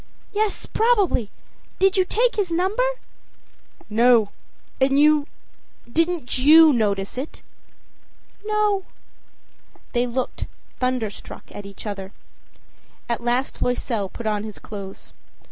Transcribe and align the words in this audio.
â 0.33 0.43
âYes, 0.47 0.65
probably. 0.73 1.29
Did 1.77 1.95
you 1.95 2.03
take 2.05 2.35
his 2.35 2.49
number?â 2.49 3.95
âNo. 3.95 4.29
And 4.81 4.99
you 4.99 5.27
didn't 5.93 6.39
you 6.39 6.73
notice 6.73 7.19
it?â 7.19 8.43
âNo.â 8.51 8.83
They 9.91 10.07
looked, 10.07 10.47
thunderstruck, 10.79 11.51
at 11.51 11.67
each 11.67 11.85
other. 11.85 12.09
At 13.07 13.23
last 13.23 13.61
Loisel 13.61 14.09
put 14.09 14.25
on 14.25 14.43
his 14.43 14.57
clothes. 14.57 15.13